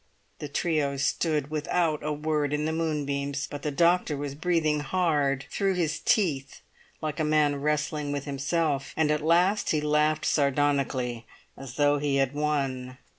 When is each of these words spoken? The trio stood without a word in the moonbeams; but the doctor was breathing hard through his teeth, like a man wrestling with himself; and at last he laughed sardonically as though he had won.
The 0.39 0.47
trio 0.47 0.97
stood 0.97 1.51
without 1.51 2.01
a 2.01 2.11
word 2.11 2.53
in 2.53 2.65
the 2.65 2.73
moonbeams; 2.73 3.45
but 3.51 3.61
the 3.61 3.69
doctor 3.69 4.17
was 4.17 4.33
breathing 4.33 4.79
hard 4.79 5.45
through 5.51 5.75
his 5.75 5.99
teeth, 5.99 6.61
like 7.03 7.19
a 7.19 7.23
man 7.23 7.57
wrestling 7.57 8.11
with 8.11 8.25
himself; 8.25 8.95
and 8.97 9.11
at 9.11 9.21
last 9.21 9.69
he 9.69 9.79
laughed 9.79 10.25
sardonically 10.25 11.27
as 11.55 11.75
though 11.75 11.99
he 11.99 12.15
had 12.15 12.33
won. 12.33 12.97